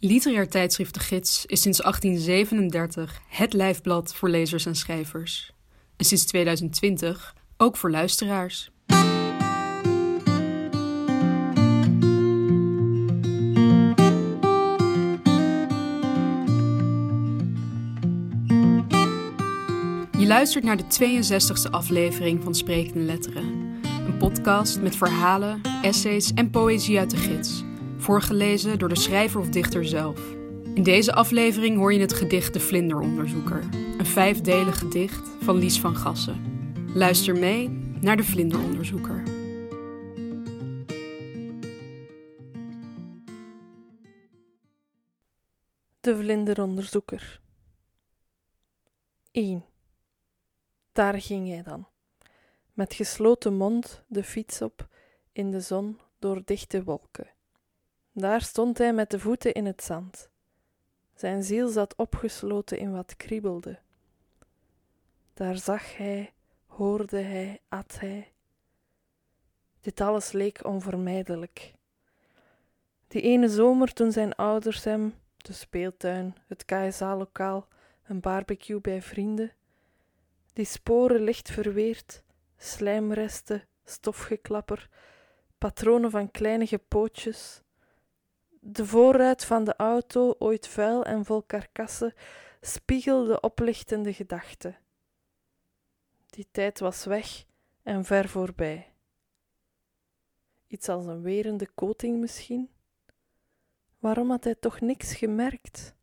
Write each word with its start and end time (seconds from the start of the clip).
Literair 0.00 0.48
tijdschrift 0.48 0.94
De 0.94 1.00
Gids 1.00 1.46
is 1.46 1.62
sinds 1.62 1.78
1837 1.78 3.20
het 3.28 3.52
lijfblad 3.52 4.14
voor 4.14 4.28
lezers 4.28 4.66
en 4.66 4.74
schrijvers. 4.74 5.52
En 5.96 6.04
sinds 6.04 6.24
2020 6.26 7.34
ook 7.56 7.76
voor 7.76 7.90
luisteraars. 7.90 8.70
Je 20.18 20.26
luistert 20.26 20.64
naar 20.64 20.76
de 20.76 20.84
62e 20.84 21.70
aflevering 21.70 22.42
van 22.42 22.54
Sprekende 22.54 23.04
Letteren. 23.04 23.80
Een 24.06 24.16
podcast 24.18 24.80
met 24.80 24.96
verhalen, 24.96 25.60
essays 25.82 26.32
en 26.34 26.50
poëzie 26.50 26.98
uit 26.98 27.10
de 27.10 27.16
gids 27.16 27.62
voorgelezen 27.98 28.78
door 28.78 28.88
de 28.88 28.96
schrijver 28.96 29.40
of 29.40 29.48
dichter 29.48 29.86
zelf. 29.86 30.20
In 30.74 30.82
deze 30.82 31.12
aflevering 31.12 31.76
hoor 31.76 31.92
je 31.92 32.00
het 32.00 32.12
gedicht 32.12 32.52
De 32.52 32.60
Vlinderonderzoeker, 32.60 33.64
een 33.98 34.06
vijfdelig 34.06 34.78
gedicht 34.78 35.28
van 35.40 35.58
Lies 35.58 35.80
van 35.80 35.96
Gassen. 35.96 36.42
Luister 36.94 37.38
mee 37.38 37.68
naar 38.00 38.16
De 38.16 38.24
Vlinderonderzoeker. 38.24 39.22
De 46.00 46.16
Vlinderonderzoeker 46.16 47.40
1. 49.30 49.64
Daar 50.92 51.20
ging 51.20 51.48
hij 51.48 51.62
dan, 51.62 51.88
met 52.72 52.94
gesloten 52.94 53.54
mond 53.54 54.02
de 54.06 54.24
fiets 54.24 54.62
op, 54.62 54.88
in 55.32 55.50
de 55.50 55.60
zon 55.60 55.98
door 56.18 56.42
dichte 56.44 56.84
wolken. 56.84 57.36
Daar 58.18 58.40
stond 58.40 58.78
hij 58.78 58.92
met 58.92 59.10
de 59.10 59.18
voeten 59.18 59.52
in 59.52 59.66
het 59.66 59.82
zand. 59.82 60.30
Zijn 61.14 61.42
ziel 61.42 61.68
zat 61.68 61.96
opgesloten 61.96 62.78
in 62.78 62.92
wat 62.92 63.16
kriebelde. 63.16 63.78
Daar 65.34 65.56
zag 65.56 65.96
hij, 65.96 66.32
hoorde 66.66 67.20
hij, 67.20 67.60
at 67.68 67.96
hij. 68.00 68.32
Dit 69.80 70.00
alles 70.00 70.32
leek 70.32 70.64
onvermijdelijk. 70.64 71.72
Die 73.08 73.22
ene 73.22 73.48
zomer 73.48 73.92
toen 73.92 74.12
zijn 74.12 74.34
ouders 74.34 74.84
hem, 74.84 75.14
de 75.36 75.52
speeltuin, 75.52 76.36
het 76.46 76.64
KSA-lokaal, 76.64 77.68
een 78.04 78.20
barbecue 78.20 78.80
bij 78.80 79.02
vrienden, 79.02 79.52
die 80.52 80.64
sporen 80.64 81.20
licht 81.20 81.50
verweerd, 81.50 82.22
slijmresten, 82.56 83.64
stofgeklapper, 83.84 84.88
patronen 85.58 86.10
van 86.10 86.30
kleinige 86.30 86.78
pootjes, 86.78 87.62
de 88.60 88.86
voorruit 88.86 89.44
van 89.44 89.64
de 89.64 89.76
auto, 89.76 90.34
ooit 90.38 90.68
vuil 90.68 91.04
en 91.04 91.24
vol 91.24 91.42
karkassen, 91.42 92.14
spiegelde 92.60 93.40
oplichtende 93.40 94.12
gedachten. 94.12 94.78
Die 96.26 96.46
tijd 96.50 96.78
was 96.78 97.04
weg 97.04 97.44
en 97.82 98.04
ver 98.04 98.28
voorbij. 98.28 98.92
Iets 100.66 100.88
als 100.88 101.06
een 101.06 101.22
werende 101.22 101.68
coating 101.74 102.20
misschien? 102.20 102.70
Waarom 103.98 104.30
had 104.30 104.44
hij 104.44 104.54
toch 104.54 104.80
niks 104.80 105.14
gemerkt? 105.14 105.94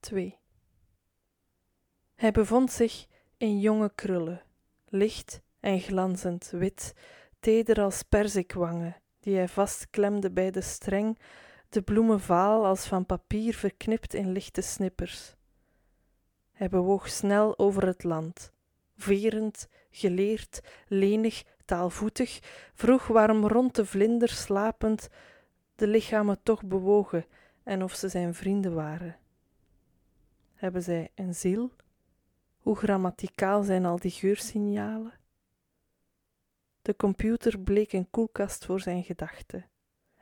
2. 0.00 0.38
Hij 2.14 2.32
bevond 2.32 2.72
zich 2.72 3.06
in 3.36 3.60
jonge 3.60 3.92
krullen, 3.94 4.42
licht 4.88 5.40
en 5.60 5.80
glanzend 5.80 6.50
wit, 6.50 6.94
teder 7.42 7.82
als 7.82 8.02
perzikwangen, 8.02 8.96
die 9.20 9.36
hij 9.36 9.48
vastklemde 9.48 10.30
bij 10.30 10.50
de 10.50 10.60
streng, 10.60 11.18
de 11.68 11.82
bloemen 11.82 12.20
vaal 12.20 12.66
als 12.66 12.86
van 12.86 13.06
papier 13.06 13.54
verknipt 13.54 14.14
in 14.14 14.32
lichte 14.32 14.60
snippers. 14.60 15.34
Hij 16.52 16.68
bewoog 16.68 17.08
snel 17.08 17.58
over 17.58 17.86
het 17.86 18.04
land, 18.04 18.52
verend, 18.96 19.68
geleerd, 19.90 20.60
lenig, 20.86 21.44
taalvoetig, 21.64 22.40
vroeg 22.74 23.06
waarom 23.06 23.46
rond 23.46 23.74
de 23.74 23.86
vlinder 23.86 24.28
slapend 24.28 25.08
de 25.74 25.86
lichamen 25.86 26.42
toch 26.42 26.64
bewogen 26.64 27.26
en 27.62 27.82
of 27.82 27.94
ze 27.94 28.08
zijn 28.08 28.34
vrienden 28.34 28.74
waren. 28.74 29.16
Hebben 30.54 30.82
zij 30.82 31.10
een 31.14 31.34
ziel? 31.34 31.70
Hoe 32.58 32.76
grammaticaal 32.76 33.62
zijn 33.62 33.84
al 33.84 33.98
die 33.98 34.10
geursignalen? 34.10 35.20
De 36.82 36.96
computer 36.96 37.60
bleek 37.60 37.92
een 37.92 38.10
koelkast 38.10 38.64
voor 38.64 38.80
zijn 38.80 39.04
gedachten. 39.04 39.70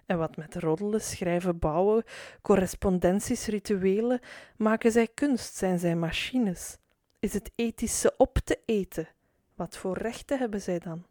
En 0.06 0.18
wat 0.18 0.36
met 0.36 0.54
roddelen, 0.54 1.00
schrijven, 1.00 1.58
bouwen, 1.58 2.04
correspondenties, 2.42 3.46
rituelen, 3.46 4.20
maken 4.56 4.92
zij 4.92 5.08
kunst, 5.08 5.54
zijn 5.54 5.78
zij 5.78 5.96
machines? 5.96 6.78
Is 7.18 7.32
het 7.32 7.52
ethische 7.54 8.14
op 8.16 8.38
te 8.38 8.60
eten? 8.64 9.08
Wat 9.54 9.76
voor 9.76 9.98
rechten 9.98 10.38
hebben 10.38 10.60
zij 10.60 10.78
dan? 10.78 11.06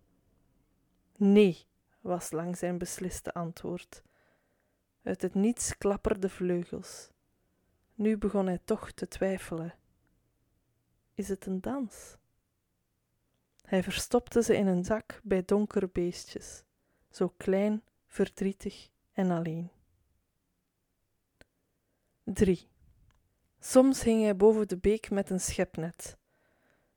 Nee, 1.17 1.67
was 2.01 2.31
lang 2.31 2.57
zijn 2.57 2.77
besliste 2.77 3.33
antwoord. 3.33 4.03
Uit 5.03 5.21
het 5.21 5.33
niets 5.33 5.77
klapperden 5.77 6.29
vleugels. 6.29 7.09
Nu 7.95 8.17
begon 8.17 8.45
hij 8.45 8.59
toch 8.65 8.91
te 8.91 9.07
twijfelen. 9.07 9.73
Is 11.13 11.29
het 11.29 11.45
een 11.45 11.61
dans? 11.61 12.18
Hij 13.69 13.83
verstopte 13.83 14.43
ze 14.43 14.55
in 14.55 14.67
een 14.67 14.83
zak 14.83 15.19
bij 15.23 15.43
donkere 15.45 15.89
beestjes, 15.93 16.63
zo 17.09 17.33
klein, 17.37 17.83
verdrietig 18.07 18.89
en 19.13 19.31
alleen. 19.31 19.71
3. 22.23 22.67
Soms 23.59 24.03
hing 24.03 24.23
hij 24.23 24.35
boven 24.35 24.67
de 24.67 24.77
beek 24.77 25.09
met 25.09 25.29
een 25.29 25.39
schepnet. 25.39 26.17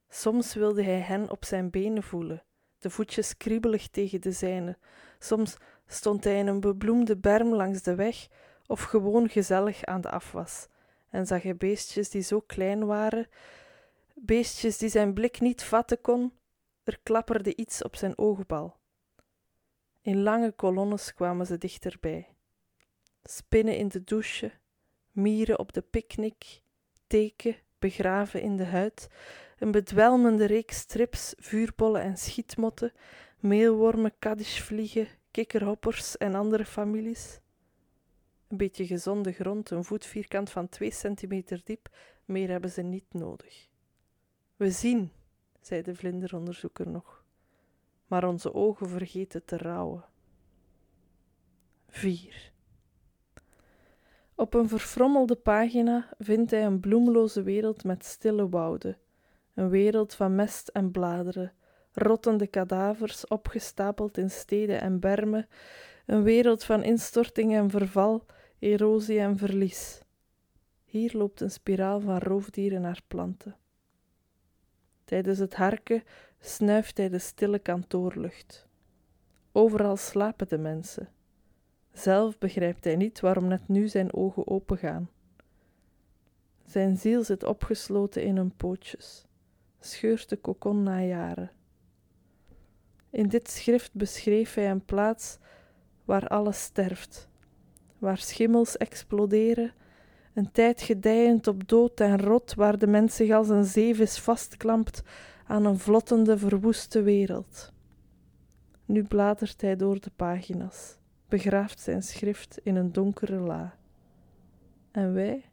Soms 0.09 0.55
wilde 0.55 0.83
hij 0.83 1.00
hen 1.00 1.31
op 1.31 1.44
zijn 1.44 1.71
benen 1.71 2.03
voelen, 2.03 2.44
de 2.78 2.91
voetjes 2.91 3.37
kriebelig 3.37 3.89
tegen 3.89 4.21
de 4.21 4.33
zijne. 4.33 4.78
Soms 5.19 5.56
stond 5.87 6.25
hij 6.25 6.39
in 6.39 6.47
een 6.47 6.60
bebloemde 6.60 7.16
berm 7.16 7.54
langs 7.54 7.83
de 7.83 7.94
weg 7.94 8.28
of 8.66 8.83
gewoon 8.83 9.28
gezellig 9.28 9.84
aan 9.84 10.00
de 10.00 10.10
afwas 10.10 10.69
en 11.10 11.27
zag 11.27 11.43
hij 11.43 11.56
beestjes 11.56 12.10
die 12.10 12.22
zo 12.22 12.41
klein 12.41 12.87
waren, 12.87 13.27
beestjes 14.15 14.78
die 14.78 14.89
zijn 14.89 15.15
blik 15.15 15.41
niet 15.41 15.62
vatten 15.62 16.00
kon, 16.00 16.33
er 16.84 16.98
klapperde 17.03 17.56
iets 17.56 17.82
op 17.82 17.97
zijn 17.97 18.19
oogbal. 18.19 18.81
In 20.00 20.22
lange 20.22 20.53
kolonnes 20.53 21.15
kwamen 21.15 21.47
ze 21.47 21.59
dichterbij. 21.59 22.34
Spinnen 23.22 23.76
in 23.76 23.88
de 23.88 24.04
douche, 24.04 24.53
mieren 25.10 25.59
op 25.59 25.72
de 25.72 25.82
picknick, 25.82 26.62
teken 27.06 27.56
begraven 27.78 28.42
in 28.42 28.56
de 28.56 28.65
huid, 28.65 29.09
een 29.59 29.71
bedwelmende 29.71 30.44
reeks 30.44 30.76
strips, 30.76 31.34
vuurbollen 31.37 32.03
en 32.03 32.16
schietmotten, 32.16 32.92
meelwormen, 33.38 34.19
kaddischvliegen, 34.19 35.09
kikkerhoppers 35.31 36.16
en 36.16 36.34
andere 36.34 36.65
families. 36.65 37.41
Een 38.48 38.56
beetje 38.56 38.87
gezonde 38.87 39.32
grond, 39.32 39.71
een 39.71 39.84
voetvierkant 39.84 40.50
van 40.50 40.69
twee 40.69 40.91
centimeter 40.91 41.60
diep, 41.65 41.88
meer 42.25 42.48
hebben 42.48 42.71
ze 42.71 42.82
niet 42.82 43.15
nodig. 43.15 43.69
We 44.56 44.71
zien, 44.71 45.12
zei 45.67 45.83
de 45.83 45.95
vlinderonderzoeker 45.95 46.89
nog, 46.89 47.25
maar 48.06 48.25
onze 48.25 48.55
ogen 48.55 48.89
vergeten 48.89 49.45
te 49.45 49.56
rouwen. 49.56 50.05
4. 51.89 52.53
Op 54.34 54.55
een 54.55 54.69
verfrommelde 54.69 55.37
pagina 55.37 56.09
vindt 56.19 56.51
hij 56.51 56.65
een 56.67 56.81
bloemloze 56.81 57.43
wereld 57.43 57.84
met 57.84 58.05
stille 58.05 58.49
wouden, 58.49 58.97
een 59.55 59.69
wereld 59.69 60.15
van 60.15 60.34
mest 60.34 60.69
en 60.69 60.91
bladeren, 60.91 61.53
rottende 61.93 62.47
kadavers 62.47 63.27
opgestapeld 63.27 64.19
in 64.19 64.31
steden 64.31 64.81
en 64.81 65.01
bermen, 65.01 65.49
een 66.06 66.22
wereld 66.22 66.65
van 66.65 66.83
instorting 66.83 67.54
en 67.54 67.71
verval, 67.71 68.27
erosie 68.59 69.19
en 69.19 69.36
verlies. 69.36 70.03
Hier 70.84 71.16
loopt 71.16 71.41
een 71.41 71.51
spiraal 71.51 72.01
van 72.01 72.19
roofdieren 72.19 72.81
naar 72.81 73.01
planten. 73.09 73.57
Tijdens 75.12 75.38
het 75.38 75.54
harken 75.54 76.03
snuift 76.41 76.97
hij 76.97 77.09
de 77.09 77.18
stille 77.18 77.59
kantoorlucht. 77.59 78.66
Overal 79.53 79.97
slapen 79.97 80.48
de 80.48 80.59
mensen. 80.59 81.09
Zelf 81.91 82.38
begrijpt 82.38 82.84
hij 82.84 82.97
niet 82.97 83.20
waarom 83.20 83.47
net 83.47 83.68
nu 83.68 83.88
zijn 83.88 84.14
ogen 84.14 84.47
opengaan. 84.47 85.10
Zijn 86.66 86.97
ziel 86.97 87.24
zit 87.24 87.44
opgesloten 87.44 88.22
in 88.22 88.36
hun 88.36 88.56
pootjes, 88.56 89.26
scheurt 89.80 90.28
de 90.28 90.36
kokon 90.36 90.82
na 90.82 91.03
jaren. 91.03 91.50
In 93.10 93.28
dit 93.28 93.50
schrift 93.50 93.94
beschreef 93.94 94.54
hij 94.54 94.70
een 94.70 94.84
plaats 94.84 95.38
waar 96.04 96.28
alles 96.28 96.62
sterft, 96.62 97.28
waar 97.98 98.18
schimmels 98.18 98.76
exploderen 98.76 99.72
een 100.34 100.53
tijd 100.53 100.83
gedijend 100.83 101.47
op 101.47 101.69
dood 101.69 102.01
en 102.01 102.21
rot, 102.21 102.55
waar 102.55 102.79
de 102.79 102.87
mens 102.87 103.17
zich 103.17 103.31
als 103.31 103.49
een 103.49 103.65
zeevis 103.65 104.19
vastklampt 104.19 105.03
aan 105.47 105.65
een 105.65 105.79
vlottende, 105.79 106.39
verwoeste 106.39 107.03
wereld. 107.03 107.73
Nu 108.84 109.03
bladert 109.03 109.61
hij 109.61 109.77
door 109.77 110.01
de 110.01 110.11
pagina's, 110.17 110.97
begraaft 111.29 111.81
zijn 111.81 112.03
schrift 112.03 112.59
in 112.63 112.77
een 112.77 112.93
donkere 112.93 113.39
la. 113.39 113.75
En 114.91 115.13
wij? 115.13 115.45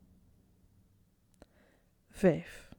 Vijf. 2.09 2.69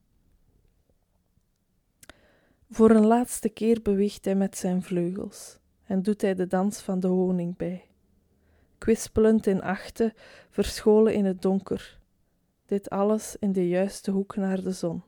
Voor 2.70 2.90
een 2.90 3.06
laatste 3.06 3.48
keer 3.48 3.82
beweegt 3.82 4.24
hij 4.24 4.34
met 4.34 4.56
zijn 4.56 4.82
vleugels 4.82 5.58
en 5.84 6.02
doet 6.02 6.20
hij 6.20 6.34
de 6.34 6.46
dans 6.46 6.80
van 6.80 7.00
de 7.00 7.06
honing 7.06 7.56
bij. 7.56 7.89
Kwispelend 8.80 9.46
in 9.46 9.62
achten, 9.62 10.12
verscholen 10.50 11.14
in 11.14 11.24
het 11.24 11.42
donker. 11.42 11.98
Dit 12.66 12.90
alles 12.90 13.36
in 13.40 13.52
de 13.52 13.68
juiste 13.68 14.10
hoek 14.10 14.36
naar 14.36 14.62
de 14.62 14.70
zon. 14.70 15.02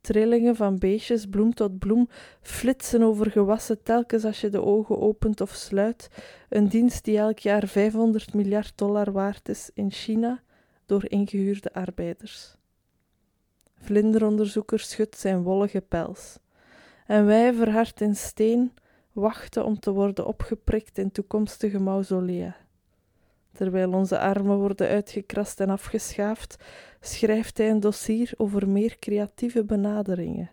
Trillingen 0.00 0.56
van 0.56 0.78
beestjes, 0.78 1.26
bloem 1.26 1.54
tot 1.54 1.78
bloem, 1.78 2.08
flitsen 2.40 3.02
over 3.02 3.30
gewassen 3.30 3.82
telkens 3.82 4.24
als 4.24 4.40
je 4.40 4.48
de 4.48 4.62
ogen 4.62 5.00
opent 5.00 5.40
of 5.40 5.50
sluit. 5.50 6.08
Een 6.48 6.68
dienst 6.68 7.04
die 7.04 7.18
elk 7.18 7.38
jaar 7.38 7.66
500 7.66 8.34
miljard 8.34 8.72
dollar 8.78 9.12
waard 9.12 9.48
is 9.48 9.70
in 9.74 9.90
China 9.90 10.42
door 10.86 11.10
ingehuurde 11.10 11.72
arbeiders. 11.72 12.56
Vlinderonderzoeker 13.74 14.78
schudt 14.78 15.18
zijn 15.18 15.42
wollige 15.42 15.80
pels. 15.80 16.38
En 17.06 17.26
wij, 17.26 17.54
verhard 17.54 18.00
in 18.00 18.16
steen, 18.16 18.72
wachten 19.16 19.64
om 19.64 19.78
te 19.78 19.92
worden 19.92 20.26
opgeprikt 20.26 20.98
in 20.98 21.10
toekomstige 21.10 21.78
mausolea. 21.78 22.56
Terwijl 23.52 23.92
onze 23.92 24.18
armen 24.18 24.56
worden 24.56 24.88
uitgekrast 24.88 25.60
en 25.60 25.70
afgeschaafd, 25.70 26.56
schrijft 27.00 27.58
hij 27.58 27.70
een 27.70 27.80
dossier 27.80 28.32
over 28.36 28.68
meer 28.68 28.98
creatieve 28.98 29.64
benaderingen. 29.64 30.50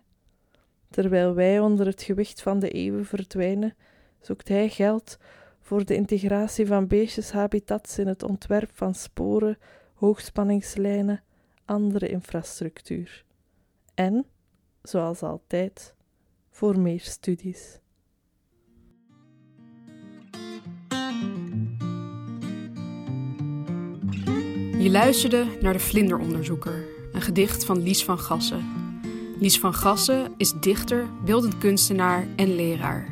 Terwijl 0.90 1.34
wij 1.34 1.60
onder 1.60 1.86
het 1.86 2.02
gewicht 2.02 2.42
van 2.42 2.58
de 2.58 2.70
eeuwen 2.70 3.04
verdwijnen, 3.04 3.74
zoekt 4.20 4.48
hij 4.48 4.68
geld 4.68 5.18
voor 5.60 5.84
de 5.84 5.94
integratie 5.94 6.66
van 6.66 6.86
beestjeshabitats 6.86 7.98
in 7.98 8.06
het 8.06 8.22
ontwerp 8.22 8.70
van 8.72 8.94
sporen, 8.94 9.58
hoogspanningslijnen, 9.94 11.22
andere 11.64 12.08
infrastructuur. 12.08 13.24
En, 13.94 14.26
zoals 14.82 15.22
altijd, 15.22 15.94
voor 16.50 16.78
meer 16.78 17.00
studies. 17.00 17.82
Je 24.84 24.90
luisterde 24.90 25.46
naar 25.60 25.72
De 25.72 25.78
Vlinderonderzoeker, 25.78 26.84
een 27.12 27.22
gedicht 27.22 27.64
van 27.64 27.82
Lies 27.82 28.04
van 28.04 28.18
Gassen. 28.18 28.64
Lies 29.40 29.58
van 29.58 29.74
Gassen 29.74 30.32
is 30.36 30.52
dichter, 30.60 31.06
beeldend 31.24 31.58
kunstenaar 31.58 32.26
en 32.36 32.54
leraar. 32.54 33.08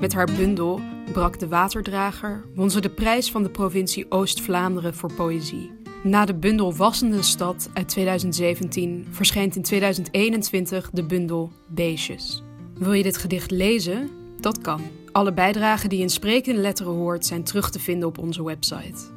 Met 0.00 0.12
haar 0.12 0.28
bundel 0.36 0.80
Brak 1.12 1.38
de 1.38 1.48
Waterdrager 1.48 2.44
won 2.54 2.70
ze 2.70 2.80
de 2.80 2.90
prijs 2.90 3.30
van 3.30 3.42
de 3.42 3.50
provincie 3.50 4.10
Oost-Vlaanderen 4.10 4.94
voor 4.94 5.12
poëzie. 5.12 5.70
Na 6.02 6.24
de 6.24 6.34
bundel 6.34 6.74
Wassende 6.74 7.22
Stad 7.22 7.70
uit 7.72 7.88
2017 7.88 9.06
verschijnt 9.10 9.56
in 9.56 9.62
2021 9.62 10.90
de 10.90 11.04
bundel 11.04 11.52
Beestjes. 11.66 12.42
Wil 12.74 12.92
je 12.92 13.02
dit 13.02 13.16
gedicht 13.16 13.50
lezen? 13.50 14.10
Dat 14.40 14.60
kan. 14.60 14.80
Alle 15.12 15.32
bijdragen 15.32 15.88
die 15.88 16.00
in 16.00 16.10
sprekende 16.10 16.60
letteren 16.60 16.92
hoort 16.92 17.26
zijn 17.26 17.44
terug 17.44 17.70
te 17.70 17.80
vinden 17.80 18.08
op 18.08 18.18
onze 18.18 18.44
website 18.44 19.16